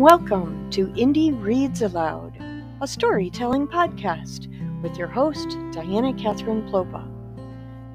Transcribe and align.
Welcome 0.00 0.70
to 0.70 0.86
Indie 0.86 1.38
Reads 1.44 1.82
Aloud, 1.82 2.32
a 2.80 2.88
storytelling 2.88 3.68
podcast 3.68 4.48
with 4.80 4.96
your 4.96 5.08
host, 5.08 5.58
Diana 5.72 6.14
Kathryn 6.14 6.66
Plopa. 6.70 7.06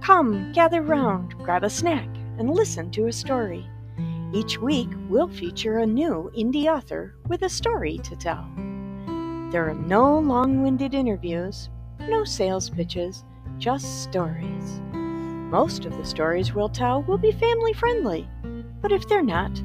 Come, 0.01 0.51
gather 0.51 0.83
round, 0.83 1.35
grab 1.39 1.63
a 1.63 1.69
snack, 1.71 2.07
and 2.37 2.51
listen 2.51 2.91
to 2.91 3.07
a 3.07 3.11
story. 3.11 3.67
Each 4.31 4.59
week, 4.59 4.89
we'll 5.09 5.27
feature 5.27 5.79
a 5.79 5.85
new 5.87 6.31
indie 6.37 6.67
author 6.67 7.15
with 7.27 7.41
a 7.41 7.49
story 7.49 7.97
to 8.03 8.15
tell. 8.15 8.47
There 9.49 9.67
are 9.67 9.73
no 9.73 10.19
long 10.19 10.61
winded 10.61 10.93
interviews, 10.93 11.71
no 12.01 12.23
sales 12.23 12.69
pitches, 12.69 13.25
just 13.57 14.03
stories. 14.03 14.79
Most 14.93 15.85
of 15.85 15.97
the 15.97 16.05
stories 16.05 16.53
we'll 16.53 16.69
tell 16.69 17.01
will 17.01 17.17
be 17.17 17.31
family 17.31 17.73
friendly, 17.73 18.29
but 18.79 18.91
if 18.91 19.07
they're 19.07 19.23
not, 19.23 19.59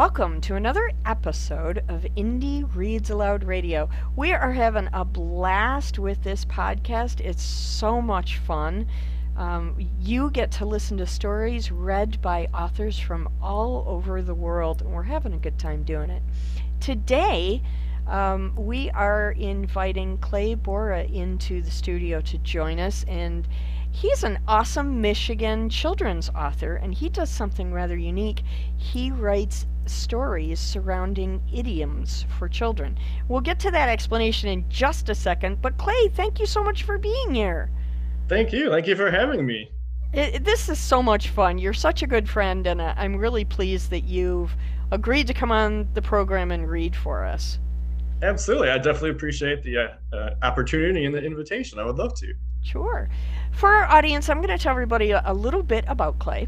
Welcome 0.00 0.40
to 0.42 0.54
another 0.54 0.90
episode 1.04 1.84
of 1.88 2.06
Indie 2.16 2.66
Reads 2.74 3.10
Aloud 3.10 3.44
Radio. 3.44 3.90
We 4.16 4.32
are 4.32 4.50
having 4.50 4.88
a 4.94 5.04
blast 5.04 5.98
with 5.98 6.22
this 6.22 6.46
podcast. 6.46 7.20
It's 7.20 7.42
so 7.42 8.00
much 8.00 8.38
fun. 8.38 8.86
Um, 9.36 9.76
you 10.00 10.30
get 10.30 10.52
to 10.52 10.64
listen 10.64 10.96
to 10.96 11.06
stories 11.06 11.70
read 11.70 12.22
by 12.22 12.48
authors 12.54 12.98
from 12.98 13.28
all 13.42 13.84
over 13.86 14.22
the 14.22 14.34
world, 14.34 14.80
and 14.80 14.90
we're 14.90 15.02
having 15.02 15.34
a 15.34 15.36
good 15.36 15.58
time 15.58 15.82
doing 15.82 16.08
it. 16.08 16.22
Today, 16.80 17.62
um, 18.06 18.54
we 18.56 18.88
are 18.92 19.32
inviting 19.32 20.16
Clay 20.16 20.56
Boura 20.56 21.12
into 21.12 21.60
the 21.60 21.70
studio 21.70 22.22
to 22.22 22.38
join 22.38 22.78
us, 22.78 23.04
and 23.06 23.46
he's 23.90 24.24
an 24.24 24.38
awesome 24.48 25.02
Michigan 25.02 25.68
children's 25.68 26.30
author, 26.30 26.76
and 26.76 26.94
he 26.94 27.10
does 27.10 27.28
something 27.28 27.70
rather 27.70 27.98
unique. 27.98 28.42
He 28.78 29.10
writes 29.10 29.66
stories 29.90 30.58
surrounding 30.60 31.42
idioms 31.52 32.24
for 32.38 32.48
children. 32.48 32.98
We'll 33.28 33.40
get 33.40 33.60
to 33.60 33.70
that 33.70 33.88
explanation 33.88 34.48
in 34.48 34.68
just 34.68 35.08
a 35.08 35.14
second, 35.14 35.60
but 35.60 35.76
Clay, 35.78 36.08
thank 36.14 36.38
you 36.38 36.46
so 36.46 36.62
much 36.62 36.84
for 36.84 36.98
being 36.98 37.34
here. 37.34 37.70
Thank 38.28 38.52
you. 38.52 38.70
Thank 38.70 38.86
you 38.86 38.96
for 38.96 39.10
having 39.10 39.44
me. 39.44 39.70
It, 40.12 40.44
this 40.44 40.68
is 40.68 40.78
so 40.78 41.02
much 41.02 41.28
fun. 41.28 41.58
You're 41.58 41.72
such 41.72 42.02
a 42.02 42.06
good 42.06 42.28
friend, 42.28 42.66
and 42.66 42.80
uh, 42.80 42.94
I'm 42.96 43.16
really 43.16 43.44
pleased 43.44 43.90
that 43.90 44.04
you've 44.04 44.56
agreed 44.90 45.26
to 45.28 45.34
come 45.34 45.52
on 45.52 45.88
the 45.94 46.02
program 46.02 46.50
and 46.50 46.68
read 46.68 46.96
for 46.96 47.24
us. 47.24 47.58
Absolutely. 48.22 48.70
I 48.70 48.76
definitely 48.76 49.10
appreciate 49.10 49.62
the 49.62 49.78
uh, 49.78 49.88
uh, 50.12 50.34
opportunity 50.42 51.04
and 51.04 51.14
the 51.14 51.22
invitation. 51.22 51.78
I 51.78 51.84
would 51.84 51.96
love 51.96 52.14
to. 52.16 52.34
Sure. 52.62 53.08
For 53.52 53.70
our 53.70 53.84
audience, 53.84 54.28
I'm 54.28 54.38
going 54.38 54.56
to 54.56 54.62
tell 54.62 54.72
everybody 54.72 55.12
a, 55.12 55.22
a 55.24 55.32
little 55.32 55.62
bit 55.62 55.84
about 55.88 56.18
Clay. 56.18 56.46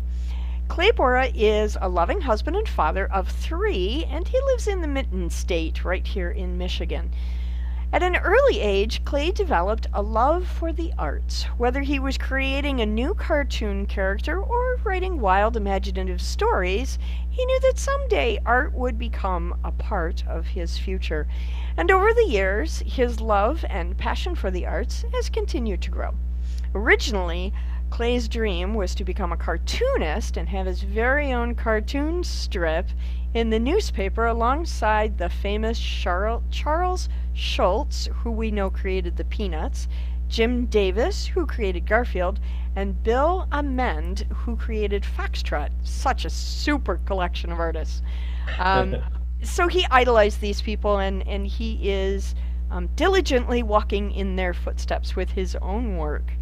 Clay 0.69 0.91
Boura 0.91 1.31
is 1.35 1.77
a 1.81 1.89
loving 1.89 2.23
husband 2.23 2.57
and 2.57 2.69
father 2.69 3.07
of 3.07 3.29
three, 3.29 4.07
and 4.09 4.27
he 4.27 4.41
lives 4.41 4.67
in 4.67 4.81
the 4.81 4.89
Mitten 4.89 5.29
State 5.29 5.85
right 5.85 6.07
here 6.07 6.31
in 6.31 6.57
Michigan. 6.57 7.11
At 7.93 8.03
an 8.03 8.17
early 8.17 8.59
age, 8.59 9.05
Clay 9.05 9.33
developed 9.33 9.87
a 9.93 10.01
love 10.01 10.47
for 10.47 10.73
the 10.73 10.95
arts. 10.97 11.43
Whether 11.59 11.83
he 11.83 11.99
was 11.99 12.17
creating 12.17 12.81
a 12.81 12.87
new 12.87 13.13
cartoon 13.13 13.85
character 13.85 14.41
or 14.41 14.77
writing 14.83 15.21
wild 15.21 15.59
imaginative 15.59 16.23
stories, 16.23 16.99
he 17.29 17.45
knew 17.45 17.61
that 17.61 17.79
someday 17.79 18.39
art 18.47 18.73
would 18.73 18.99
become 18.99 19.55
a 19.63 19.73
part 19.73 20.25
of 20.27 20.47
his 20.47 20.79
future. 20.79 21.29
And 21.77 21.91
over 21.91 22.15
the 22.15 22.29
years, 22.31 22.83
his 22.87 23.21
love 23.21 23.63
and 23.69 23.99
passion 23.99 24.37
for 24.37 24.51
the 24.51 24.67
arts 24.67 25.05
has 25.13 25.29
continued 25.29 25.83
to 25.83 25.91
grow. 25.91 26.15
Originally, 26.75 27.53
Clay's 27.93 28.27
dream 28.27 28.73
was 28.73 28.95
to 28.95 29.05
become 29.05 29.33
a 29.33 29.37
cartoonist 29.37 30.39
and 30.39 30.49
have 30.49 30.65
his 30.65 30.83
very 30.83 31.31
own 31.31 31.55
cartoon 31.55 32.25
strip 32.25 32.89
in 33.35 33.51
the 33.51 33.59
newspaper 33.59 34.25
alongside 34.25 35.19
the 35.19 35.29
famous 35.29 35.79
Charles 35.79 37.11
Schulz, 37.35 38.09
who 38.15 38.31
we 38.31 38.51
know 38.51 38.71
created 38.71 39.19
the 39.19 39.25
Peanuts, 39.25 39.89
Jim 40.27 40.65
Davis, 40.65 41.27
who 41.27 41.45
created 41.45 41.87
Garfield, 41.87 42.41
and 42.75 43.03
Bill 43.03 43.47
Amend, 43.53 44.21
who 44.33 44.57
created 44.57 45.03
Foxtrot. 45.03 45.69
Such 45.83 46.25
a 46.25 46.31
super 46.31 46.97
collection 47.05 47.53
of 47.53 47.61
artists. 47.61 48.01
Um, 48.59 48.97
so 49.43 49.69
he 49.69 49.85
idolized 49.91 50.41
these 50.41 50.63
people, 50.63 50.97
and, 50.97 51.29
and 51.29 51.47
he 51.47 51.91
is 51.91 52.35
um, 52.71 52.89
diligently 52.97 53.63
walking 53.63 54.13
in 54.13 54.37
their 54.37 54.55
footsteps 54.55 55.15
with 55.15 55.33
his 55.33 55.57
own 55.57 55.99
work. 55.99 56.33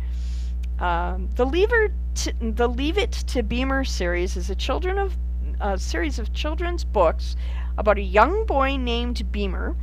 Um, 0.81 1.29
the 1.35 1.45
Leave 1.45 1.73
It 1.75 1.93
the 2.41 2.67
Leave 2.67 2.97
It 2.97 3.13
to 3.13 3.43
Beamer 3.43 3.85
series 3.85 4.35
is 4.35 4.49
a 4.49 4.55
children 4.55 4.97
of 4.97 5.15
a 5.61 5.79
series 5.79 6.19
of 6.19 6.33
children's 6.33 6.85
books 6.85 7.37
about 7.77 7.99
a 7.99 8.03
young 8.03 8.47
boy 8.47 8.77
named 8.77 9.31
Beamer 9.31 9.77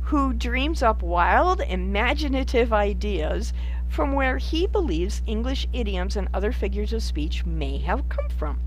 who 0.00 0.32
dreams 0.32 0.82
up 0.82 1.02
wild, 1.02 1.60
imaginative 1.60 2.72
ideas 2.72 3.52
from 3.88 4.14
where 4.14 4.38
he 4.38 4.66
believes 4.66 5.22
English 5.26 5.68
idioms 5.74 6.16
and 6.16 6.28
other 6.32 6.50
figures 6.50 6.94
of 6.94 7.02
speech 7.02 7.44
may 7.44 7.76
have 7.76 8.08
come 8.08 8.30
from. 8.30 8.58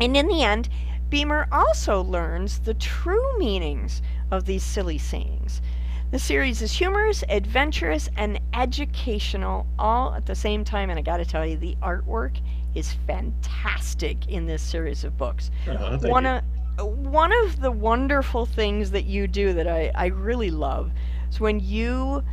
And 0.00 0.16
in 0.16 0.26
the 0.26 0.42
end, 0.42 0.68
Beamer 1.08 1.46
also 1.52 2.02
learns 2.02 2.58
the 2.58 2.74
true 2.74 3.38
meanings 3.38 4.02
of 4.28 4.44
these 4.44 4.64
silly 4.64 4.98
sayings. 4.98 5.62
The 6.10 6.18
series 6.18 6.60
is 6.60 6.72
humorous, 6.72 7.22
adventurous, 7.28 8.08
and 8.16 8.39
educational 8.54 9.66
all 9.78 10.14
at 10.14 10.26
the 10.26 10.34
same 10.34 10.64
time. 10.64 10.90
And 10.90 10.98
I 10.98 11.02
got 11.02 11.18
to 11.18 11.24
tell 11.24 11.46
you, 11.46 11.56
the 11.56 11.76
artwork 11.82 12.40
is 12.74 12.92
fantastic 13.06 14.28
in 14.28 14.46
this 14.46 14.62
series 14.62 15.04
of 15.04 15.16
books. 15.16 15.50
Uh, 15.68 15.98
one 15.98 16.26
of 16.26 16.42
one 16.78 17.32
of 17.44 17.60
the 17.60 17.70
wonderful 17.70 18.46
things 18.46 18.90
that 18.92 19.04
you 19.04 19.26
do 19.26 19.52
that 19.52 19.68
I, 19.68 19.90
I 19.94 20.06
really 20.06 20.50
love 20.50 20.90
is 21.30 21.38
when 21.38 21.60
you 21.60 22.24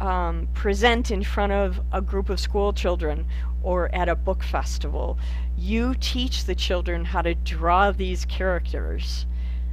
um, 0.00 0.48
present 0.52 1.10
in 1.10 1.22
front 1.22 1.52
of 1.52 1.80
a 1.92 2.02
group 2.02 2.28
of 2.28 2.38
school 2.38 2.72
children 2.72 3.26
or 3.62 3.94
at 3.94 4.08
a 4.08 4.14
book 4.14 4.42
festival, 4.42 5.18
you 5.56 5.94
teach 6.00 6.44
the 6.44 6.54
children 6.54 7.04
how 7.04 7.22
to 7.22 7.34
draw 7.34 7.92
these 7.92 8.24
characters. 8.26 9.26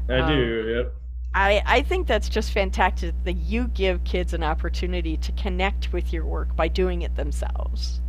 I 0.07 0.19
um, 0.19 0.29
do, 0.29 0.73
yep. 0.77 1.00
I, 1.33 1.61
I 1.65 1.81
think 1.81 2.07
that's 2.07 2.27
just 2.27 2.51
fantastic 2.51 3.15
that 3.23 3.33
you 3.33 3.67
give 3.69 4.03
kids 4.03 4.33
an 4.33 4.43
opportunity 4.43 5.15
to 5.17 5.31
connect 5.33 5.93
with 5.93 6.11
your 6.11 6.25
work 6.25 6.55
by 6.55 6.67
doing 6.67 7.03
it 7.03 7.15
themselves. 7.15 8.01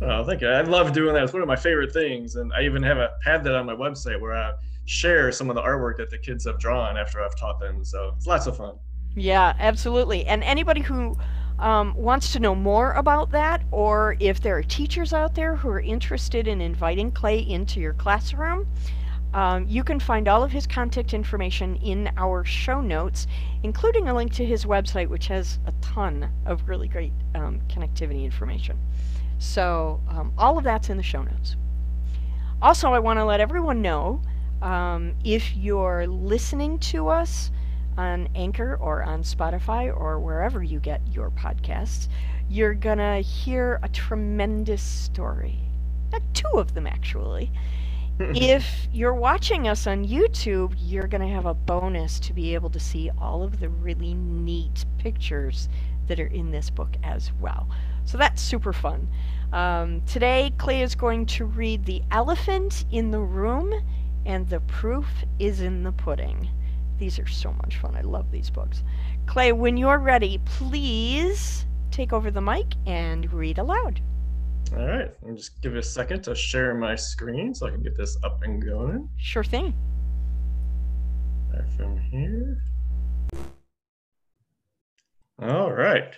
Oh, 0.00 0.22
thank 0.22 0.42
you. 0.42 0.48
I 0.48 0.60
love 0.60 0.92
doing 0.92 1.14
that. 1.14 1.24
It's 1.24 1.32
one 1.32 1.42
of 1.42 1.48
my 1.48 1.56
favorite 1.56 1.92
things. 1.92 2.36
And 2.36 2.52
I 2.52 2.62
even 2.62 2.82
have 2.82 2.98
a, 2.98 3.10
had 3.24 3.42
that 3.44 3.54
on 3.54 3.66
my 3.66 3.74
website 3.74 4.20
where 4.20 4.34
I 4.34 4.52
share 4.84 5.32
some 5.32 5.50
of 5.50 5.56
the 5.56 5.62
artwork 5.62 5.96
that 5.96 6.10
the 6.10 6.18
kids 6.18 6.44
have 6.46 6.58
drawn 6.58 6.96
after 6.96 7.22
I've 7.22 7.36
taught 7.36 7.58
them. 7.58 7.84
So 7.84 8.12
it's 8.16 8.26
lots 8.26 8.46
of 8.46 8.56
fun. 8.56 8.74
Yeah, 9.16 9.54
absolutely. 9.58 10.26
And 10.26 10.44
anybody 10.44 10.82
who 10.82 11.16
um, 11.58 11.94
wants 11.96 12.32
to 12.34 12.38
know 12.38 12.54
more 12.54 12.92
about 12.92 13.30
that, 13.32 13.62
or 13.72 14.16
if 14.20 14.40
there 14.40 14.56
are 14.56 14.62
teachers 14.62 15.12
out 15.12 15.34
there 15.34 15.56
who 15.56 15.68
are 15.70 15.80
interested 15.80 16.46
in 16.46 16.60
inviting 16.60 17.10
Clay 17.10 17.38
into 17.38 17.80
your 17.80 17.94
classroom, 17.94 18.68
um, 19.34 19.66
you 19.68 19.84
can 19.84 20.00
find 20.00 20.26
all 20.26 20.42
of 20.42 20.52
his 20.52 20.66
contact 20.66 21.12
information 21.12 21.76
in 21.76 22.10
our 22.16 22.44
show 22.44 22.80
notes, 22.80 23.26
including 23.62 24.08
a 24.08 24.14
link 24.14 24.32
to 24.34 24.44
his 24.44 24.64
website, 24.64 25.08
which 25.08 25.26
has 25.26 25.58
a 25.66 25.72
ton 25.82 26.30
of 26.46 26.66
really 26.68 26.88
great 26.88 27.12
um, 27.34 27.60
connectivity 27.68 28.24
information. 28.24 28.78
So, 29.38 30.00
um, 30.08 30.32
all 30.38 30.56
of 30.56 30.64
that's 30.64 30.88
in 30.88 30.96
the 30.96 31.02
show 31.02 31.22
notes. 31.22 31.56
Also, 32.62 32.92
I 32.92 32.98
want 32.98 33.18
to 33.18 33.24
let 33.24 33.40
everyone 33.40 33.82
know 33.82 34.22
um, 34.62 35.14
if 35.24 35.54
you're 35.54 36.06
listening 36.06 36.78
to 36.78 37.08
us 37.08 37.50
on 37.96 38.28
Anchor 38.34 38.76
or 38.80 39.02
on 39.02 39.22
Spotify 39.22 39.94
or 39.94 40.18
wherever 40.18 40.62
you 40.62 40.80
get 40.80 41.02
your 41.12 41.30
podcasts, 41.30 42.08
you're 42.48 42.74
going 42.74 42.98
to 42.98 43.16
hear 43.16 43.78
a 43.82 43.88
tremendous 43.88 44.82
story. 44.82 45.58
Uh, 46.12 46.20
two 46.32 46.48
of 46.54 46.72
them, 46.74 46.86
actually 46.86 47.52
if 48.34 48.88
you're 48.92 49.14
watching 49.14 49.68
us 49.68 49.86
on 49.86 50.04
YouTube, 50.04 50.74
you're 50.76 51.06
going 51.06 51.20
to 51.20 51.32
have 51.32 51.46
a 51.46 51.54
bonus 51.54 52.18
to 52.20 52.32
be 52.32 52.52
able 52.54 52.70
to 52.70 52.80
see 52.80 53.10
all 53.16 53.44
of 53.44 53.60
the 53.60 53.68
really 53.68 54.14
neat 54.14 54.84
pictures 54.98 55.68
that 56.08 56.18
are 56.18 56.26
in 56.26 56.50
this 56.50 56.68
book 56.68 56.96
as 57.04 57.30
well. 57.40 57.68
So 58.04 58.18
that's 58.18 58.42
super 58.42 58.72
fun. 58.72 59.08
Um, 59.52 60.02
today, 60.02 60.52
Clay 60.58 60.82
is 60.82 60.96
going 60.96 61.26
to 61.26 61.44
read 61.44 61.84
The 61.84 62.02
Elephant 62.10 62.86
in 62.90 63.12
the 63.12 63.20
Room 63.20 63.72
and 64.26 64.48
The 64.48 64.60
Proof 64.60 65.06
is 65.38 65.60
in 65.60 65.84
the 65.84 65.92
Pudding. 65.92 66.48
These 66.98 67.20
are 67.20 67.28
so 67.28 67.52
much 67.52 67.76
fun. 67.76 67.94
I 67.94 68.00
love 68.00 68.32
these 68.32 68.50
books. 68.50 68.82
Clay, 69.26 69.52
when 69.52 69.76
you're 69.76 69.98
ready, 69.98 70.40
please 70.44 71.66
take 71.92 72.12
over 72.12 72.32
the 72.32 72.40
mic 72.40 72.74
and 72.84 73.32
read 73.32 73.58
aloud. 73.58 74.00
All 74.76 74.86
right. 74.86 75.10
I'll 75.26 75.34
just 75.34 75.60
give 75.62 75.74
it 75.74 75.78
a 75.78 75.82
second 75.82 76.22
to 76.24 76.34
share 76.34 76.74
my 76.74 76.94
screen 76.94 77.54
so 77.54 77.66
I 77.66 77.70
can 77.70 77.82
get 77.82 77.96
this 77.96 78.18
up 78.22 78.42
and 78.42 78.62
going. 78.62 79.08
Sure 79.16 79.44
thing. 79.44 79.74
Right 81.52 81.68
from 81.76 81.98
here. 81.98 82.62
All 85.40 85.72
right. 85.72 86.14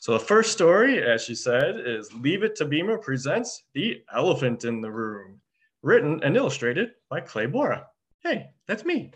So 0.00 0.12
the 0.12 0.20
first 0.20 0.52
story, 0.52 1.02
as 1.02 1.22
she 1.22 1.34
said, 1.34 1.80
is 1.84 2.12
Leave 2.14 2.44
It 2.44 2.54
to 2.56 2.64
Beamer 2.64 2.98
presents 2.98 3.64
The 3.74 4.02
Elephant 4.14 4.64
in 4.64 4.80
the 4.80 4.90
Room, 4.90 5.40
written 5.82 6.22
and 6.22 6.36
illustrated 6.36 6.90
by 7.10 7.20
Clay 7.20 7.46
Boura. 7.46 7.84
Hey, 8.22 8.46
that's 8.66 8.84
me. 8.84 9.10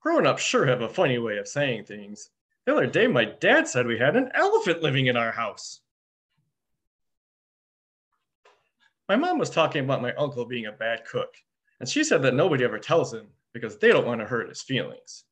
Growing 0.00 0.26
up 0.26 0.38
sure 0.38 0.66
have 0.66 0.82
a 0.82 0.88
funny 0.88 1.18
way 1.18 1.38
of 1.38 1.48
saying 1.48 1.86
things. 1.86 2.30
The 2.66 2.72
other 2.72 2.86
day, 2.86 3.06
my 3.06 3.24
dad 3.24 3.66
said 3.66 3.86
we 3.86 3.98
had 3.98 4.16
an 4.16 4.30
elephant 4.34 4.82
living 4.82 5.06
in 5.06 5.16
our 5.16 5.32
house. 5.32 5.80
My 9.08 9.16
mom 9.16 9.38
was 9.38 9.50
talking 9.50 9.84
about 9.84 10.00
my 10.00 10.14
uncle 10.14 10.46
being 10.46 10.66
a 10.66 10.72
bad 10.72 11.04
cook, 11.04 11.34
and 11.80 11.88
she 11.88 12.04
said 12.04 12.22
that 12.22 12.34
nobody 12.34 12.64
ever 12.64 12.78
tells 12.78 13.12
him 13.12 13.26
because 13.52 13.78
they 13.78 13.88
don't 13.88 14.06
want 14.06 14.20
to 14.20 14.26
hurt 14.26 14.48
his 14.48 14.62
feelings. 14.62 15.24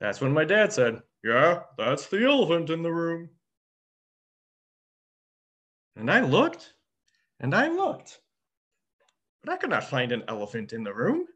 That's 0.00 0.20
when 0.20 0.32
my 0.32 0.44
dad 0.44 0.72
said, 0.72 1.00
Yeah, 1.22 1.62
that's 1.76 2.06
the 2.06 2.24
elephant 2.24 2.70
in 2.70 2.82
the 2.82 2.92
room. 2.92 3.30
And 5.96 6.10
I 6.10 6.20
looked, 6.20 6.74
and 7.40 7.54
I 7.54 7.68
looked, 7.68 8.20
but 9.42 9.52
I 9.52 9.56
could 9.56 9.70
not 9.70 9.84
find 9.84 10.12
an 10.12 10.24
elephant 10.28 10.72
in 10.72 10.82
the 10.82 10.94
room. 10.94 11.26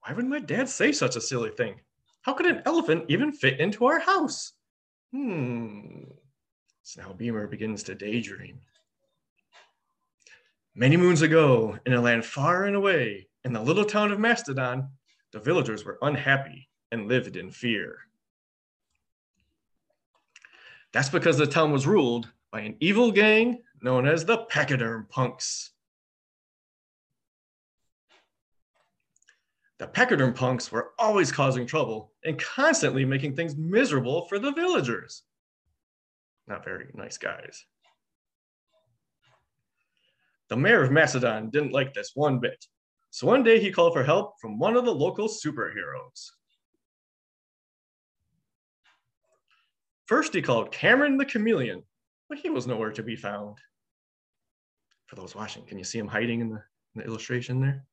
Why 0.00 0.14
would 0.14 0.26
my 0.26 0.38
dad 0.38 0.68
say 0.68 0.92
such 0.92 1.16
a 1.16 1.20
silly 1.20 1.50
thing? 1.50 1.80
How 2.26 2.32
could 2.32 2.46
an 2.46 2.62
elephant 2.66 3.04
even 3.06 3.30
fit 3.30 3.60
into 3.60 3.86
our 3.86 4.00
house? 4.00 4.54
Hmm. 5.12 6.02
So 6.82 7.00
now 7.00 7.12
Beamer 7.12 7.46
begins 7.46 7.84
to 7.84 7.94
daydream. 7.94 8.58
Many 10.74 10.96
moons 10.96 11.22
ago, 11.22 11.78
in 11.86 11.92
a 11.92 12.00
land 12.00 12.24
far 12.24 12.64
and 12.64 12.74
away, 12.74 13.28
in 13.44 13.52
the 13.52 13.62
little 13.62 13.84
town 13.84 14.10
of 14.10 14.18
Mastodon, 14.18 14.88
the 15.30 15.38
villagers 15.38 15.84
were 15.84 16.00
unhappy 16.02 16.68
and 16.90 17.06
lived 17.06 17.36
in 17.36 17.52
fear. 17.52 17.98
That's 20.92 21.08
because 21.08 21.38
the 21.38 21.46
town 21.46 21.70
was 21.70 21.86
ruled 21.86 22.32
by 22.50 22.62
an 22.62 22.74
evil 22.80 23.12
gang 23.12 23.62
known 23.82 24.04
as 24.04 24.24
the 24.24 24.38
Pachyderm 24.46 25.06
Punks. 25.08 25.70
The 29.78 29.86
Pachyderm 29.86 30.34
punks 30.34 30.72
were 30.72 30.92
always 30.98 31.30
causing 31.30 31.66
trouble 31.66 32.12
and 32.24 32.38
constantly 32.38 33.04
making 33.04 33.36
things 33.36 33.56
miserable 33.56 34.26
for 34.26 34.38
the 34.38 34.52
villagers. 34.52 35.22
Not 36.46 36.64
very 36.64 36.86
nice 36.94 37.18
guys. 37.18 37.64
The 40.48 40.56
mayor 40.56 40.82
of 40.82 40.92
Macedon 40.92 41.50
didn't 41.50 41.72
like 41.72 41.92
this 41.92 42.12
one 42.14 42.38
bit, 42.38 42.64
so 43.10 43.26
one 43.26 43.42
day 43.42 43.60
he 43.60 43.72
called 43.72 43.92
for 43.92 44.04
help 44.04 44.34
from 44.40 44.58
one 44.58 44.76
of 44.76 44.84
the 44.84 44.94
local 44.94 45.28
superheroes. 45.28 46.30
First, 50.06 50.32
he 50.32 50.40
called 50.40 50.70
Cameron 50.70 51.16
the 51.16 51.24
Chameleon, 51.24 51.82
but 52.28 52.38
he 52.38 52.48
was 52.48 52.66
nowhere 52.66 52.92
to 52.92 53.02
be 53.02 53.16
found. 53.16 53.58
For 55.06 55.16
those 55.16 55.34
watching, 55.34 55.66
can 55.66 55.78
you 55.78 55.84
see 55.84 55.98
him 55.98 56.06
hiding 56.06 56.40
in 56.40 56.50
the, 56.50 56.62
in 56.94 57.00
the 57.00 57.04
illustration 57.04 57.60
there? 57.60 57.84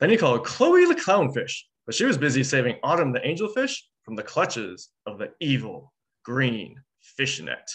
Then 0.00 0.10
he 0.10 0.16
called 0.16 0.44
Chloe 0.44 0.86
the 0.86 0.94
clownfish, 0.94 1.62
but 1.86 1.94
she 1.94 2.04
was 2.04 2.18
busy 2.18 2.42
saving 2.42 2.76
Autumn 2.82 3.12
the 3.12 3.20
angelfish 3.20 3.78
from 4.04 4.16
the 4.16 4.22
clutches 4.22 4.90
of 5.06 5.18
the 5.18 5.30
evil 5.40 5.92
green 6.24 6.76
fishnet. 7.00 7.70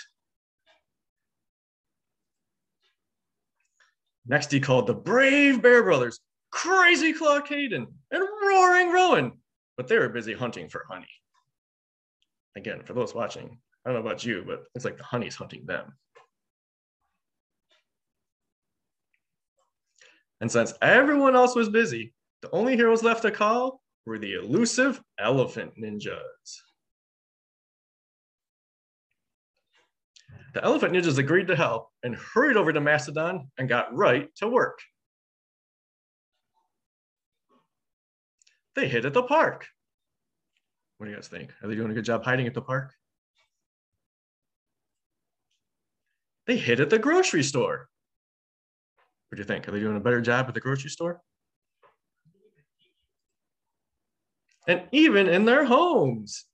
Next, 4.27 4.51
he 4.51 4.59
called 4.59 4.85
the 4.85 4.93
brave 4.93 5.61
Bear 5.61 5.81
Brothers, 5.81 6.19
Crazy 6.51 7.13
Claw 7.13 7.39
Caden, 7.39 7.87
and 8.11 8.23
Roaring 8.43 8.91
Rowan, 8.91 9.31
but 9.75 9.87
they 9.87 9.97
were 9.97 10.09
busy 10.09 10.33
hunting 10.33 10.69
for 10.69 10.85
honey. 10.89 11.09
Again, 12.55 12.83
for 12.83 12.93
those 12.93 13.15
watching, 13.15 13.59
I 13.85 13.89
don't 13.89 14.01
know 14.01 14.07
about 14.07 14.23
you, 14.23 14.43
but 14.45 14.65
it's 14.75 14.85
like 14.85 14.97
the 14.97 15.03
honey's 15.03 15.35
hunting 15.35 15.65
them. 15.65 15.93
And 20.41 20.51
since 20.51 20.73
everyone 20.81 21.35
else 21.35 21.55
was 21.55 21.69
busy, 21.69 22.13
the 22.41 22.51
only 22.51 22.75
heroes 22.75 23.03
left 23.03 23.23
to 23.23 23.31
call 23.31 23.81
were 24.05 24.19
the 24.19 24.35
elusive 24.35 25.01
elephant 25.19 25.73
ninjas. 25.77 26.61
The 30.53 30.63
elephant 30.63 30.93
ninjas 30.93 31.17
agreed 31.17 31.47
to 31.47 31.55
help 31.55 31.89
and 32.03 32.15
hurried 32.15 32.57
over 32.57 32.73
to 32.73 32.81
Macedon 32.81 33.51
and 33.57 33.69
got 33.69 33.95
right 33.95 34.33
to 34.37 34.47
work. 34.47 34.79
They 38.75 38.87
hid 38.87 39.05
at 39.05 39.13
the 39.13 39.23
park. 39.23 39.67
What 40.97 41.05
do 41.05 41.11
you 41.11 41.17
guys 41.17 41.27
think? 41.27 41.51
Are 41.61 41.67
they 41.67 41.75
doing 41.75 41.91
a 41.91 41.93
good 41.93 42.05
job 42.05 42.23
hiding 42.23 42.47
at 42.47 42.53
the 42.53 42.61
park? 42.61 42.93
They 46.47 46.57
hid 46.57 46.79
at 46.79 46.89
the 46.89 46.97
grocery 46.97 47.43
store. 47.43 47.88
What 49.29 49.37
do 49.37 49.41
you 49.41 49.45
think? 49.45 49.67
Are 49.67 49.71
they 49.71 49.79
doing 49.79 49.97
a 49.97 50.01
better 50.01 50.21
job 50.21 50.47
at 50.47 50.53
the 50.53 50.59
grocery 50.59 50.89
store? 50.89 51.21
and 54.69 54.83
even 54.91 55.27
in 55.27 55.45
their 55.45 55.65
homes. 55.65 56.45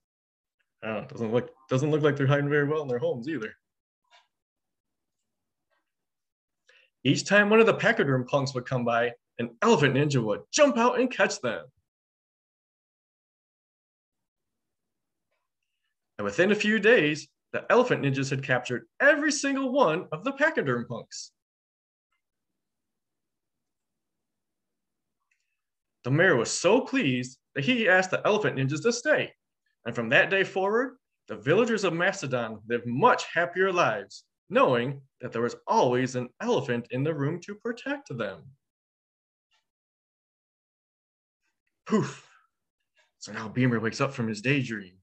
Oh, 0.84 1.04
doesn't 1.10 1.34
look 1.34 1.50
doesn't 1.70 1.92
look 1.92 2.02
like 2.02 2.16
they're 2.16 2.26
hiding 2.26 2.50
very 2.50 2.66
well 2.66 2.82
in 2.82 2.88
their 2.88 2.98
homes 2.98 3.28
either. 3.28 3.54
Each 7.04 7.26
time 7.26 7.50
one 7.50 7.60
of 7.60 7.66
the 7.66 7.74
pachyderm 7.74 8.26
punks 8.26 8.54
would 8.54 8.66
come 8.66 8.86
by, 8.86 9.12
an 9.38 9.52
elephant 9.62 9.96
ninja 9.96 10.24
would 10.24 10.42
jump 10.52 10.78
out 10.78 11.00
and 11.00 11.12
catch 11.12 11.42
them. 11.42 11.66
And 16.18 16.26
within 16.26 16.54
a 16.54 16.56
few 16.56 16.80
days, 16.80 17.28
the 17.52 17.66
elephant 17.70 18.04
ninjas 18.04 18.30
had 18.30 18.44
captured 18.44 18.86
every 19.02 19.32
single 19.32 19.74
one 19.74 20.08
of 20.14 20.24
the 20.24 20.32
pachyderm 20.32 20.88
punks. 20.88 21.32
The 26.06 26.12
mayor 26.12 26.36
was 26.36 26.52
so 26.52 26.82
pleased 26.82 27.40
that 27.56 27.66
he 27.66 27.90
asked 27.90 28.12
the 28.12 28.26
elephant 28.26 28.58
ninjas 28.58 28.84
to 28.84 28.94
stay. 28.94 29.34
And 29.86 29.96
from 29.96 30.10
that 30.10 30.30
day 30.30 30.44
forward, 30.44 30.98
the 31.28 31.36
villagers 31.36 31.84
of 31.84 31.94
Macedon 31.94 32.60
lived 32.70 32.86
much 32.86 33.26
happier 33.34 33.74
lives, 33.74 34.24
knowing 34.48 35.02
that 35.20 35.32
there 35.32 35.42
was 35.42 35.56
always 35.66 36.16
an 36.16 36.30
elephant 36.40 36.88
in 36.92 37.04
the 37.04 37.14
room 37.14 37.40
to 37.42 37.56
protect 37.56 38.16
them. 38.16 38.44
Poof. 41.88 42.30
So 43.18 43.32
now 43.32 43.48
Beamer 43.48 43.80
wakes 43.80 44.00
up 44.00 44.14
from 44.14 44.28
his 44.28 44.42
daydream. 44.42 44.98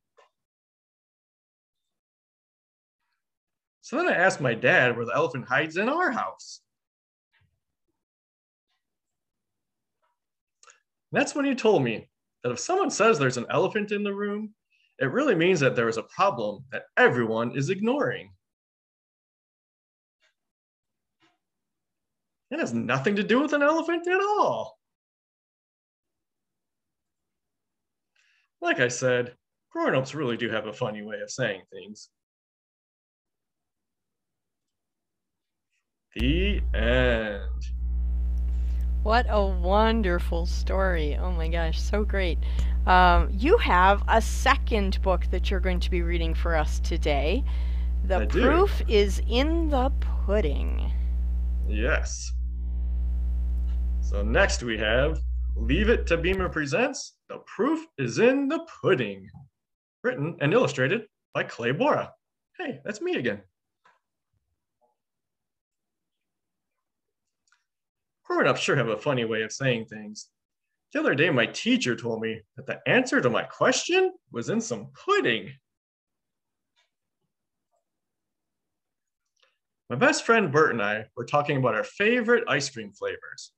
So 3.80 3.97
then 3.97 4.06
I 4.06 4.14
asked 4.14 4.40
my 4.40 4.54
dad 4.54 4.97
where 4.97 5.06
the 5.06 5.16
elephant 5.16 5.49
hides 5.49 5.76
in 5.76 5.88
our 5.88 6.12
house. 6.12 6.61
That's 11.12 11.35
when 11.35 11.45
he 11.45 11.54
told 11.54 11.83
me 11.83 12.09
that 12.42 12.52
if 12.52 12.59
someone 12.59 12.90
says 12.90 13.19
there's 13.19 13.37
an 13.37 13.47
elephant 13.50 13.92
in 13.92 14.02
the 14.02 14.14
room, 14.14 14.54
it 14.99 15.11
really 15.11 15.35
means 15.35 15.61
that 15.61 15.76
there 15.76 15.88
is 15.88 15.97
a 15.97 16.02
problem 16.04 16.64
that 16.73 16.85
everyone 16.97 17.57
is 17.57 17.71
ignoring. 17.71 18.31
It 22.50 22.61
has 22.61 22.75
nothing 22.75 23.16
to 23.16 23.23
do 23.23 23.40
with 23.40 23.52
an 23.52 23.62
elephant 23.62 24.07
at 24.07 24.21
all. 24.21 24.78
Like 28.61 28.78
I 28.78 28.88
said, 28.88 29.35
grown-ups 29.71 30.14
really 30.14 30.37
do 30.37 30.50
have 30.50 30.66
a 30.66 30.73
funny 30.73 31.02
way 31.02 31.21
of 31.21 31.31
saying 31.31 31.62
things. 31.73 32.11
The 36.14 36.61
end. 36.75 37.42
What 39.02 39.26
a 39.28 39.44
wonderful 39.44 40.47
story. 40.47 41.16
Oh 41.16 41.32
my 41.32 41.49
gosh, 41.49 41.80
so 41.80 42.04
great. 42.04 42.38
Um, 42.87 43.28
you 43.32 43.56
have 43.59 44.04
a 44.06 44.23
second 44.23 45.02
book 45.02 45.26
that 45.32 45.50
you're 45.50 45.61
going 45.61 45.80
to 45.80 45.90
be 45.90 46.02
reading 46.02 46.35
for 46.35 46.54
us 46.54 46.78
today. 46.80 47.42
The 48.04 48.18
I 48.18 48.25
do. 48.26 48.42
proof 48.42 48.82
is 48.87 49.21
in 49.28 49.68
the 49.71 49.90
pudding. 50.25 50.92
Yes. 51.66 52.32
So 54.00 54.23
next 54.23 54.62
we 54.62 54.78
have 54.78 55.21
Leave 55.56 55.88
It 55.88 56.06
to 56.06 56.16
Beamer 56.16 56.49
Presents 56.49 57.14
The 57.28 57.38
Proof 57.38 57.85
is 57.99 58.21
in 58.21 58.47
the 58.47 58.64
Pudding, 58.82 59.28
written 60.04 60.37
and 60.40 60.52
illustrated 60.52 61.02
by 61.35 61.42
Clay 61.42 61.73
Boura. 61.73 62.11
Hey, 62.59 62.80
that's 62.85 63.00
me 63.00 63.14
again. 63.16 63.42
Growing 68.33 68.47
up 68.47 68.57
sure 68.57 68.77
have 68.77 68.89
a 68.89 68.97
funny 68.97 69.27
way 69.27 69.43
of 69.43 69.53
saying 69.53 69.85
things. 69.85 70.29
The 70.95 71.01
other 71.01 71.15
day, 71.15 71.29
my 71.29 71.45
teacher 71.45 71.95
told 71.95 72.23
me 72.23 72.41
that 72.57 72.65
the 72.65 72.81
answer 72.89 73.21
to 73.21 73.29
my 73.29 73.43
question 73.43 74.11
was 74.33 74.49
in 74.49 74.59
some 74.59 74.89
pudding. 74.95 75.53
My 79.91 79.97
best 79.97 80.25
friend 80.25 80.51
Bert 80.51 80.73
and 80.73 80.81
I 80.81 81.05
were 81.15 81.27
talking 81.27 81.59
about 81.59 81.75
our 81.75 81.85
favorite 81.85 82.45
ice 82.49 82.71
cream 82.71 82.91
flavors. 82.93 83.53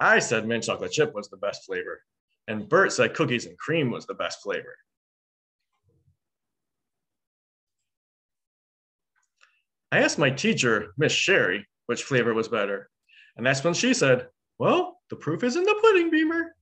I 0.00 0.18
said 0.18 0.48
mint 0.48 0.64
chocolate 0.64 0.92
chip 0.92 1.14
was 1.14 1.28
the 1.28 1.36
best 1.36 1.66
flavor, 1.66 2.00
and 2.48 2.70
Bert 2.70 2.92
said 2.92 3.12
cookies 3.12 3.44
and 3.44 3.58
cream 3.58 3.90
was 3.90 4.06
the 4.06 4.14
best 4.14 4.40
flavor. 4.42 4.78
I 9.92 9.98
asked 9.98 10.18
my 10.18 10.30
teacher, 10.30 10.94
Miss 10.96 11.12
Sherry, 11.12 11.66
which 11.84 12.02
flavor 12.02 12.32
was 12.32 12.48
better, 12.48 12.88
and 13.36 13.44
that's 13.44 13.62
when 13.62 13.74
she 13.74 13.94
said, 13.94 14.28
Well, 14.58 14.98
the 15.10 15.16
proof 15.16 15.44
is 15.44 15.56
in 15.56 15.64
the 15.64 15.78
pudding, 15.80 16.10
Beamer. 16.10 16.54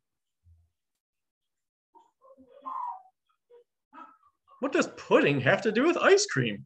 What 4.60 4.72
does 4.72 4.88
pudding 4.96 5.40
have 5.40 5.62
to 5.62 5.72
do 5.72 5.84
with 5.84 5.96
ice 5.96 6.26
cream? 6.26 6.64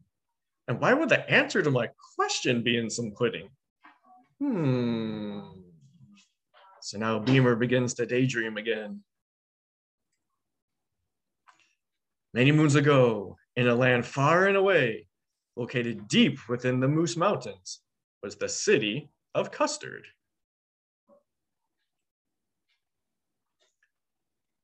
And 0.67 0.79
why 0.79 0.93
would 0.93 1.09
the 1.09 1.29
answer 1.29 1.61
to 1.61 1.71
my 1.71 1.89
question 2.15 2.63
be 2.63 2.77
in 2.77 2.89
some 2.89 3.11
pudding? 3.11 3.49
Hmm. 4.39 5.41
So 6.81 6.97
now 6.97 7.19
Beamer 7.19 7.55
begins 7.55 7.93
to 7.95 8.05
daydream 8.05 8.57
again. 8.57 9.01
Many 12.33 12.51
moons 12.51 12.75
ago, 12.75 13.37
in 13.55 13.67
a 13.67 13.75
land 13.75 14.05
far 14.05 14.47
and 14.47 14.55
away, 14.55 15.07
located 15.55 16.07
deep 16.07 16.47
within 16.47 16.79
the 16.79 16.87
Moose 16.87 17.17
Mountains, 17.17 17.81
was 18.23 18.35
the 18.35 18.47
city 18.47 19.09
of 19.33 19.51
Custard. 19.51 20.07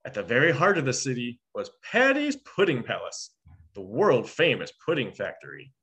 At 0.05 0.13
the 0.13 0.23
very 0.23 0.51
heart 0.51 0.77
of 0.77 0.85
the 0.85 0.93
city 0.93 1.39
was 1.55 1.71
Patty's 1.83 2.35
Pudding 2.35 2.83
Palace, 2.83 3.31
the 3.73 3.81
world 3.81 4.29
famous 4.29 4.71
pudding 4.85 5.11
factory. 5.11 5.73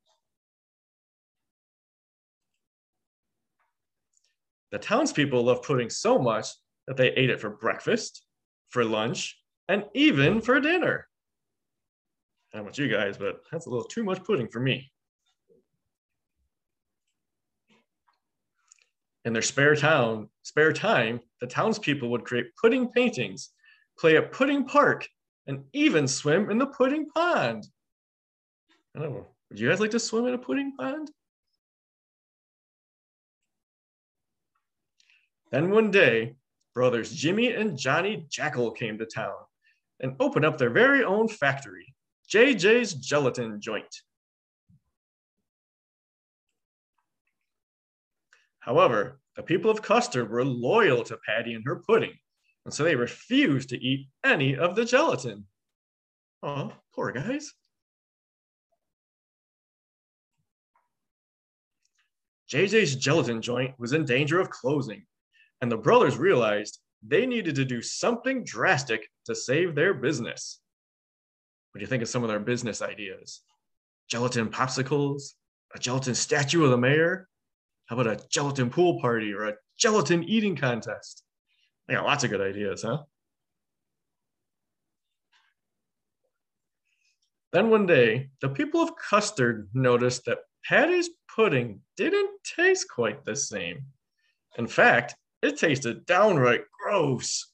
The 4.71 4.79
townspeople 4.79 5.43
loved 5.43 5.63
pudding 5.63 5.89
so 5.89 6.17
much 6.17 6.47
that 6.87 6.95
they 6.95 7.09
ate 7.09 7.29
it 7.29 7.41
for 7.41 7.49
breakfast, 7.49 8.25
for 8.69 8.85
lunch, 8.85 9.37
and 9.67 9.83
even 9.93 10.41
for 10.41 10.59
dinner. 10.59 11.07
I 12.53 12.57
don't 12.57 12.63
know 12.63 12.69
about 12.69 12.77
you 12.77 12.87
guys, 12.87 13.17
but 13.17 13.41
that's 13.51 13.65
a 13.65 13.69
little 13.69 13.83
too 13.83 14.03
much 14.03 14.23
pudding 14.23 14.47
for 14.47 14.61
me. 14.61 14.92
In 19.25 19.33
their 19.33 19.41
spare 19.41 19.75
town, 19.75 20.29
spare 20.41 20.73
time, 20.73 21.21
the 21.39 21.47
townspeople 21.47 22.09
would 22.09 22.25
create 22.25 22.55
pudding 22.61 22.89
paintings, 22.89 23.49
play 23.97 24.17
at 24.17 24.31
pudding 24.31 24.65
park, 24.65 25.07
and 25.47 25.63
even 25.73 26.07
swim 26.07 26.49
in 26.49 26.57
the 26.57 26.67
pudding 26.67 27.09
pond. 27.09 27.65
I 28.95 28.99
don't 28.99 29.13
know. 29.13 29.27
Would 29.49 29.59
you 29.59 29.69
guys 29.69 29.79
like 29.79 29.91
to 29.91 29.99
swim 29.99 30.27
in 30.27 30.33
a 30.33 30.37
pudding 30.37 30.75
pond? 30.75 31.09
Then 35.51 35.69
one 35.69 35.91
day, 35.91 36.35
brothers 36.73 37.13
Jimmy 37.13 37.53
and 37.53 37.77
Johnny 37.77 38.25
Jackal 38.29 38.71
came 38.71 38.97
to 38.97 39.05
town 39.05 39.35
and 39.99 40.15
opened 40.19 40.45
up 40.45 40.57
their 40.57 40.71
very 40.71 41.03
own 41.03 41.27
factory, 41.27 41.93
JJ's 42.29 42.95
Gelatin 42.95 43.61
Joint. 43.61 43.95
However, 48.63 49.19
the 49.35 49.43
people 49.43 49.69
of 49.69 49.81
Custard 49.81 50.29
were 50.29 50.45
loyal 50.45 51.03
to 51.03 51.19
Patty 51.25 51.53
and 51.53 51.65
her 51.65 51.75
pudding, 51.75 52.13
and 52.63 52.73
so 52.73 52.83
they 52.83 52.95
refused 52.95 53.69
to 53.69 53.77
eat 53.77 54.07
any 54.23 54.55
of 54.55 54.75
the 54.75 54.85
gelatin. 54.85 55.45
Oh, 56.41 56.71
poor 56.95 57.11
guys. 57.11 57.51
JJ's 62.49 62.95
gelatin 62.95 63.41
joint 63.41 63.77
was 63.79 63.91
in 63.91 64.05
danger 64.05 64.39
of 64.39 64.49
closing, 64.49 65.05
and 65.59 65.69
the 65.69 65.77
brothers 65.77 66.17
realized 66.17 66.79
they 67.05 67.25
needed 67.25 67.55
to 67.55 67.65
do 67.65 67.81
something 67.81 68.45
drastic 68.45 69.09
to 69.25 69.35
save 69.35 69.75
their 69.75 69.93
business. 69.93 70.61
What 71.71 71.79
do 71.79 71.83
you 71.83 71.89
think 71.89 72.03
of 72.03 72.09
some 72.09 72.23
of 72.23 72.29
their 72.29 72.39
business 72.39 72.81
ideas? 72.81 73.41
Gelatin 74.09 74.47
popsicles, 74.49 75.33
a 75.75 75.79
gelatin 75.79 76.15
statue 76.15 76.63
of 76.63 76.69
the 76.69 76.77
mayor? 76.77 77.27
How 77.93 77.99
about 78.01 78.19
a 78.19 78.27
gelatin 78.27 78.71
pool 78.71 78.99
party 78.99 79.31
or 79.33 79.45
a 79.45 79.53
gelatin 79.77 80.23
eating 80.23 80.55
contest? 80.55 81.21
I 81.87 81.93
got 81.93 82.05
lots 82.05 82.23
of 82.23 82.31
good 82.31 82.41
ideas, 82.41 82.81
huh? 82.81 83.03
Then 87.51 87.69
one 87.69 87.85
day, 87.85 88.31
the 88.41 88.49
people 88.49 88.81
of 88.81 88.95
Custard 88.95 89.69
noticed 89.75 90.25
that 90.25 90.39
Patty's 90.67 91.07
pudding 91.35 91.81
didn't 91.95 92.31
taste 92.43 92.87
quite 92.89 93.23
the 93.25 93.35
same. 93.35 93.85
In 94.57 94.65
fact, 94.65 95.13
it 95.43 95.59
tasted 95.59 96.07
downright 96.07 96.63
gross. 96.81 97.45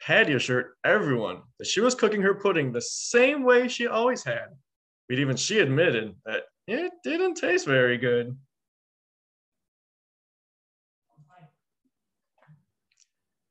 Patty 0.00 0.32
assured 0.32 0.72
everyone 0.82 1.42
that 1.60 1.68
she 1.68 1.80
was 1.80 1.94
cooking 1.94 2.22
her 2.22 2.34
pudding 2.34 2.72
the 2.72 2.80
same 2.80 3.44
way 3.44 3.68
she 3.68 3.86
always 3.86 4.24
had, 4.24 4.48
but 5.08 5.18
even 5.18 5.36
she 5.36 5.58
admitted 5.58 6.14
that 6.24 6.44
it 6.66 6.92
didn't 7.02 7.34
taste 7.34 7.66
very 7.66 7.98
good. 7.98 8.36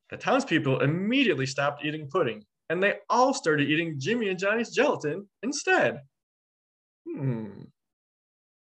The 0.10 0.18
townspeople 0.18 0.82
immediately 0.82 1.46
stopped 1.46 1.86
eating 1.86 2.10
pudding, 2.10 2.44
and 2.70 2.84
they 2.84 2.96
all 3.10 3.34
started 3.34 3.70
eating 3.70 3.96
Jimmy 3.98 4.30
and 4.30 4.38
Johnny's 4.38 4.72
gelatin 4.72 5.28
instead. 5.42 6.02
Hmm, 7.08 7.62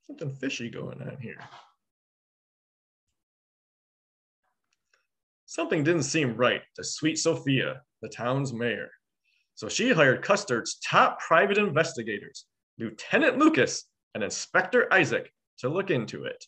something 0.05 0.29
fishy 0.29 0.69
going 0.69 1.01
on 1.01 1.17
here. 1.21 1.39
Something 5.45 5.83
didn't 5.83 6.03
seem 6.03 6.35
right 6.35 6.61
to 6.75 6.83
Sweet 6.83 7.17
Sophia, 7.17 7.81
the 8.01 8.09
town's 8.09 8.51
mayor. 8.51 8.89
So 9.55 9.69
she 9.69 9.91
hired 9.91 10.21
Custard's 10.21 10.77
top 10.85 11.19
private 11.19 11.57
investigators, 11.57 12.45
Lieutenant 12.79 13.37
Lucas 13.37 13.85
and 14.13 14.23
Inspector 14.23 14.93
Isaac, 14.93 15.31
to 15.59 15.69
look 15.69 15.89
into 15.89 16.25
it. 16.25 16.45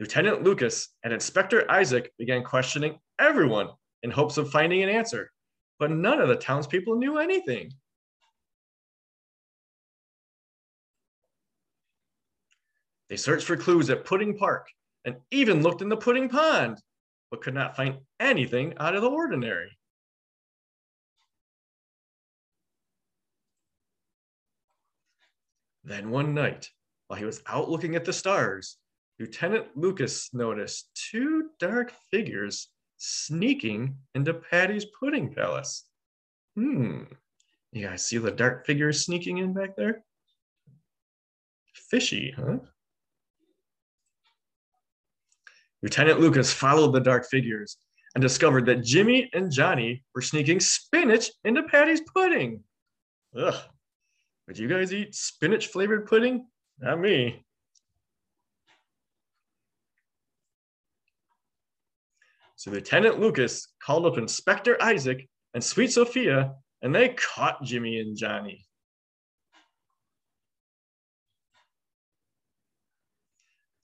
Lieutenant 0.00 0.42
Lucas 0.42 0.88
and 1.02 1.12
Inspector 1.12 1.70
Isaac 1.70 2.12
began 2.18 2.44
questioning 2.44 2.98
everyone 3.18 3.68
in 4.02 4.10
hopes 4.10 4.38
of 4.38 4.50
finding 4.50 4.82
an 4.82 4.88
answer, 4.88 5.32
but 5.78 5.90
none 5.90 6.20
of 6.20 6.28
the 6.28 6.36
townspeople 6.36 6.96
knew 6.96 7.18
anything. 7.18 7.72
They 13.08 13.16
searched 13.16 13.46
for 13.46 13.56
clues 13.56 13.90
at 13.90 14.04
Pudding 14.04 14.36
Park 14.36 14.68
and 15.04 15.16
even 15.30 15.62
looked 15.62 15.82
in 15.82 15.88
the 15.88 15.96
pudding 15.96 16.28
pond, 16.28 16.78
but 17.30 17.40
could 17.40 17.54
not 17.54 17.74
find 17.74 17.98
anything 18.20 18.74
out 18.78 18.94
of 18.94 19.02
the 19.02 19.10
ordinary. 19.10 19.77
Then 25.88 26.10
one 26.10 26.34
night, 26.34 26.68
while 27.06 27.18
he 27.18 27.24
was 27.24 27.42
out 27.46 27.70
looking 27.70 27.96
at 27.96 28.04
the 28.04 28.12
stars, 28.12 28.76
Lieutenant 29.18 29.68
Lucas 29.74 30.28
noticed 30.34 30.90
two 31.10 31.48
dark 31.58 31.92
figures 32.10 32.68
sneaking 32.98 33.96
into 34.14 34.34
Patty's 34.34 34.84
pudding 34.84 35.32
palace. 35.32 35.86
Hmm, 36.56 37.04
you 37.72 37.86
guys 37.86 38.04
see 38.04 38.18
the 38.18 38.30
dark 38.30 38.66
figures 38.66 39.06
sneaking 39.06 39.38
in 39.38 39.54
back 39.54 39.76
there? 39.76 40.04
Fishy, 41.72 42.34
huh? 42.36 42.58
Lieutenant 45.82 46.20
Lucas 46.20 46.52
followed 46.52 46.92
the 46.92 47.00
dark 47.00 47.24
figures 47.30 47.78
and 48.14 48.20
discovered 48.20 48.66
that 48.66 48.84
Jimmy 48.84 49.30
and 49.32 49.50
Johnny 49.50 50.04
were 50.14 50.20
sneaking 50.20 50.60
spinach 50.60 51.30
into 51.44 51.62
Patty's 51.62 52.02
pudding. 52.02 52.62
Ugh, 53.34 53.58
would 54.48 54.58
you 54.58 54.66
guys 54.66 54.94
eat 54.94 55.14
spinach 55.14 55.66
flavored 55.66 56.06
pudding? 56.06 56.46
Not 56.80 56.98
me. 56.98 57.44
So 62.56 62.70
Lieutenant 62.70 63.20
Lucas 63.20 63.68
called 63.80 64.06
up 64.06 64.16
Inspector 64.16 64.82
Isaac 64.82 65.28
and 65.52 65.62
Sweet 65.62 65.92
Sophia, 65.92 66.54
and 66.80 66.94
they 66.94 67.10
caught 67.10 67.62
Jimmy 67.62 68.00
and 68.00 68.16
Johnny. 68.16 68.66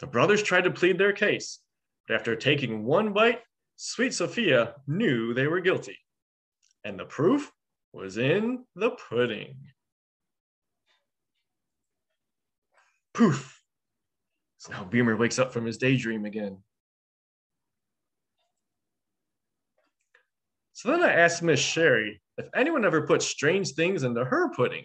The 0.01 0.07
brothers 0.07 0.43
tried 0.43 0.65
to 0.65 0.71
plead 0.71 0.97
their 0.97 1.13
case, 1.13 1.61
but 2.09 2.15
after 2.15 2.35
taking 2.35 2.85
one 2.85 3.13
bite, 3.13 3.43
Sweet 3.77 4.15
Sophia 4.15 4.75
knew 4.87 5.35
they 5.35 5.47
were 5.47 5.61
guilty. 5.61 5.99
And 6.85 6.99
the 6.99 7.05
proof 7.05 7.53
was 7.93 8.17
in 8.17 8.65
the 8.75 8.91
pudding. 8.91 9.57
Poof! 13.15 13.63
So 14.59 14.73
now 14.73 14.85
Beamer 14.85 15.17
wakes 15.17 15.39
up 15.39 15.53
from 15.53 15.65
his 15.65 15.79
daydream 15.79 16.25
again. 16.25 16.59
So 20.73 20.91
then 20.91 21.03
I 21.03 21.13
asked 21.13 21.43
Miss 21.43 21.61
Sherry 21.61 22.21
if 22.37 22.49
anyone 22.55 22.85
ever 22.85 23.07
put 23.07 23.23
strange 23.23 23.73
things 23.73 24.03
into 24.03 24.25
her 24.25 24.51
pudding. 24.51 24.85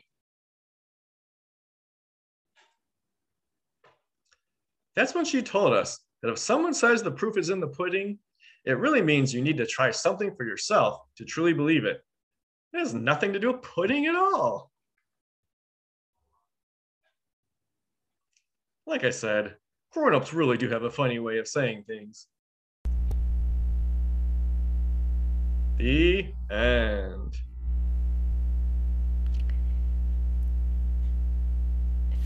That's 4.95 5.15
when 5.15 5.25
she 5.25 5.41
told 5.41 5.73
us 5.73 5.99
that 6.21 6.29
if 6.29 6.37
someone 6.37 6.73
says 6.73 7.01
the 7.01 7.11
proof 7.11 7.37
is 7.37 7.49
in 7.49 7.59
the 7.59 7.67
pudding, 7.67 8.19
it 8.65 8.77
really 8.77 9.01
means 9.01 9.33
you 9.33 9.41
need 9.41 9.57
to 9.57 9.65
try 9.65 9.91
something 9.91 10.35
for 10.35 10.43
yourself 10.43 10.99
to 11.15 11.25
truly 11.25 11.53
believe 11.53 11.85
it. 11.85 12.03
It 12.73 12.79
has 12.79 12.93
nothing 12.93 13.33
to 13.33 13.39
do 13.39 13.51
with 13.51 13.61
pudding 13.61 14.05
at 14.05 14.15
all. 14.15 14.68
Like 18.89 19.03
I 19.03 19.11
said, 19.11 19.55
grown-ups 19.93 20.33
really 20.33 20.57
do 20.57 20.67
have 20.71 20.81
a 20.81 20.89
funny 20.89 21.19
way 21.19 21.37
of 21.37 21.47
saying 21.47 21.83
things. 21.85 22.25
The 25.77 26.33
end. 26.49 27.37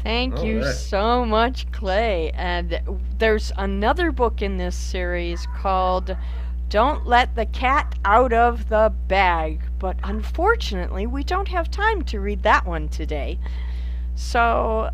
Thank 0.03 0.38
All 0.38 0.46
you 0.46 0.62
right. 0.62 0.74
so 0.74 1.25
much, 1.25 1.70
Clay. 1.74 2.32
And 2.34 2.79
there's 3.17 3.51
another 3.58 4.13
book 4.13 4.41
in 4.41 4.55
this 4.55 4.77
series 4.77 5.46
called 5.58 6.15
Don't 6.70 7.05
Let 7.05 7.36
the 7.36 7.48
Cat 7.48 7.93
Out 8.05 8.32
of 8.32 8.70
the 8.70 8.93
Bag. 9.10 9.63
But 9.79 9.98
unfortunately, 10.05 11.08
we 11.08 11.25
don't 11.25 11.50
have 11.50 11.70
time 11.70 12.03
to 12.03 12.22
read 12.22 12.41
that 12.43 12.65
one 12.65 12.88
today. 12.88 13.38
So, 14.15 14.91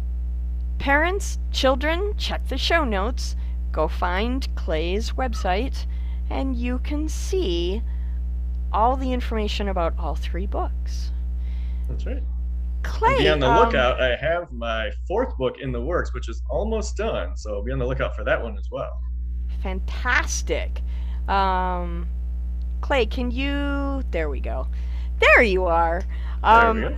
parents, 0.79 1.37
children, 1.51 2.13
check 2.17 2.47
the 2.47 2.57
show 2.57 2.83
notes, 2.83 3.35
go 3.71 3.87
find 3.87 4.47
Clay's 4.55 5.11
website, 5.11 5.85
and 6.29 6.55
you 6.55 6.79
can 6.79 7.07
see 7.07 7.81
all 8.71 8.95
the 8.95 9.11
information 9.11 9.67
about 9.69 9.93
all 9.97 10.15
three 10.15 10.45
books. 10.47 11.11
That's 11.89 12.05
right. 12.05 12.23
Clay, 12.83 13.09
And 13.15 13.19
be 13.19 13.29
on 13.29 13.39
the 13.39 13.47
um, 13.49 13.65
lookout. 13.65 14.01
I 14.01 14.15
have 14.15 14.51
my 14.53 14.89
fourth 15.07 15.35
book 15.37 15.55
in 15.59 15.71
the 15.71 15.81
works, 15.81 16.13
which 16.13 16.29
is 16.29 16.41
almost 16.49 16.95
done. 16.95 17.35
So 17.35 17.61
be 17.61 17.71
on 17.71 17.79
the 17.79 17.85
lookout 17.85 18.15
for 18.15 18.23
that 18.23 18.41
one 18.41 18.57
as 18.57 18.69
well. 18.71 19.01
fantastic. 19.61 20.81
Um, 21.27 22.07
Clay, 22.81 23.05
can 23.05 23.31
you? 23.31 24.01
There 24.11 24.29
we 24.29 24.39
go. 24.39 24.67
There 25.19 25.41
you 25.43 25.65
are. 25.65 26.01
There 26.41 26.51
Um, 26.69 26.75
we 26.77 26.81
go. 26.83 26.97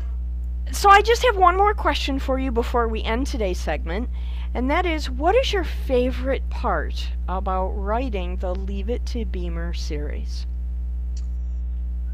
So 0.72 0.90
I 0.90 1.02
just 1.02 1.24
have 1.24 1.38
one 1.38 1.58
more 1.58 1.74
question 1.74 2.20
for 2.20 2.40
you 2.40 2.52
before 2.52 2.88
we 2.88 3.04
end 3.04 3.28
today's 3.28 3.60
segment, 3.60 4.10
and 4.54 4.70
that 4.70 4.86
is, 4.86 5.10
what 5.10 5.36
is 5.36 5.54
your 5.54 5.64
favorite 5.64 6.50
part 6.50 7.08
about 7.28 7.70
writing 7.70 8.38
the 8.38 8.54
Leave 8.54 8.90
It 8.90 9.06
to 9.08 9.26
Beamer 9.26 9.74
series? 9.74 10.46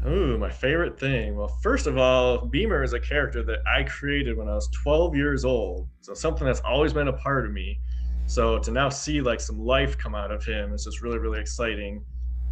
Ooh, 0.06 0.38
my 0.38 0.48
favorite 0.48 0.98
thing. 0.98 1.36
Well, 1.36 1.48
first 1.48 1.86
of 1.86 1.98
all, 1.98 2.46
Beamer 2.46 2.84
is 2.84 2.92
a 2.92 3.00
character 3.00 3.42
that 3.42 3.58
I 3.66 3.82
created 3.82 4.36
when 4.36 4.48
I 4.48 4.54
was 4.54 4.68
12 4.68 5.16
years 5.16 5.44
old. 5.44 5.88
So 6.00 6.14
something 6.14 6.46
that's 6.46 6.60
always 6.60 6.92
been 6.92 7.08
a 7.08 7.12
part 7.12 7.46
of 7.46 7.52
me. 7.52 7.80
So 8.26 8.58
to 8.60 8.70
now 8.70 8.88
see 8.88 9.20
like 9.20 9.40
some 9.40 9.58
life 9.58 9.98
come 9.98 10.14
out 10.14 10.30
of 10.30 10.44
him 10.44 10.72
is 10.72 10.84
just 10.84 11.02
really, 11.02 11.18
really 11.18 11.40
exciting. 11.40 12.04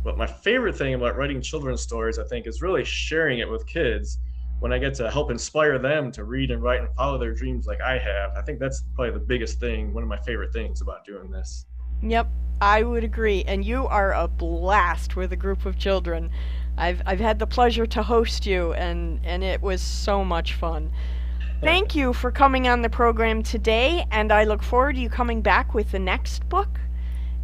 But 0.03 0.19
my 0.19 0.27
favorite 0.27 0.77
thing 0.77 0.95
about 0.95 1.17
writing 1.17 1.41
children's 1.41 1.81
stories, 1.81 2.19
I 2.19 2.25
think, 2.25 2.47
is 2.47 2.63
really 2.63 2.85
sharing 2.85 3.39
it 3.39 3.49
with 3.49 3.67
kids 3.67 4.19
when 4.61 4.73
I 4.73 4.79
get 4.79 4.95
to 4.95 5.11
help 5.11 5.31
inspire 5.31 5.79
them 5.79 6.11
to 6.13 6.25
read 6.25 6.51
and 6.51 6.63
write 6.63 6.81
and 6.81 6.89
follow 6.95 7.19
their 7.19 7.35
dreams 7.35 7.67
like 7.67 7.81
I 7.81 7.99
have. 7.99 8.33
I 8.37 8.43
think 8.43 8.59
that's 8.59 8.85
probably 8.95 9.13
the 9.13 9.25
biggest 9.25 9.61
thing, 9.61 9.93
one 9.93 10.03
of 10.03 10.09
my 10.09 10.19
favorite 10.19 10.53
things 10.53 10.81
about 10.81 11.05
doing 11.05 11.31
this. 11.31 11.67
Yep, 12.03 12.29
I 12.61 12.83
would 12.83 13.05
agree. 13.05 13.45
And 13.47 13.65
you 13.65 13.87
are 13.87 14.15
a 14.15 14.29
blast 14.29 15.17
with 15.17 15.33
a 15.33 15.37
group 15.37 15.67
of 15.67 15.79
children. 15.79 16.31
I've 16.79 17.03
I've 17.07 17.21
had 17.21 17.39
the 17.39 17.47
pleasure 17.47 17.87
to 17.87 18.03
host 18.03 18.45
you, 18.45 18.73
and 18.75 19.21
and 19.25 19.43
it 19.43 19.63
was 19.63 19.81
so 19.81 20.25
much 20.25 20.55
fun. 20.55 20.93
Thank 21.63 21.95
you 21.95 22.13
for 22.13 22.31
coming 22.31 22.69
on 22.69 22.83
the 22.83 22.91
program 22.91 23.43
today, 23.43 24.05
and 24.11 24.31
I 24.31 24.45
look 24.45 24.63
forward 24.63 24.97
to 24.97 25.01
you 25.01 25.09
coming 25.09 25.41
back 25.41 25.73
with 25.73 25.91
the 25.91 25.99
next 25.99 26.47
book, 26.51 26.79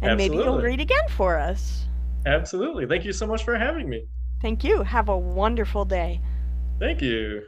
and 0.01 0.17
maybe 0.17 0.35
you'll 0.35 0.61
read 0.61 0.79
again 0.79 1.07
for 1.09 1.37
us. 1.39 1.87
Absolutely. 2.25 2.85
Thank 2.85 3.05
you 3.05 3.11
so 3.11 3.25
much 3.25 3.43
for 3.43 3.57
having 3.57 3.89
me. 3.89 4.05
Thank 4.41 4.63
you. 4.63 4.83
Have 4.83 5.09
a 5.09 5.17
wonderful 5.17 5.83
day. 5.83 6.21
Thank 6.79 7.01
you. 7.01 7.43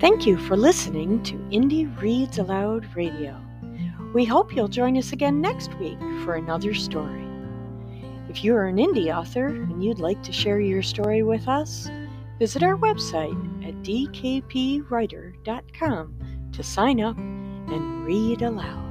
Thank 0.00 0.26
you 0.26 0.36
for 0.36 0.56
listening 0.56 1.22
to 1.22 1.34
Indie 1.50 1.90
Reads 2.00 2.38
Aloud 2.38 2.86
Radio. 2.94 3.40
We 4.12 4.24
hope 4.26 4.54
you'll 4.54 4.68
join 4.68 4.98
us 4.98 5.12
again 5.12 5.40
next 5.40 5.72
week 5.78 5.98
for 6.24 6.34
another 6.34 6.74
story. 6.74 7.24
If 8.28 8.44
you 8.44 8.54
are 8.54 8.66
an 8.66 8.76
indie 8.76 9.16
author 9.16 9.46
and 9.46 9.82
you'd 9.82 9.98
like 10.00 10.22
to 10.24 10.32
share 10.32 10.60
your 10.60 10.82
story 10.82 11.22
with 11.22 11.48
us, 11.48 11.88
visit 12.38 12.62
our 12.62 12.76
website 12.76 13.66
at 13.66 13.74
dkpwriter.com 13.82 14.88
to 16.52 16.62
sign 16.62 17.00
up 17.00 17.16
and 17.16 18.04
read 18.04 18.42
aloud. 18.42 18.83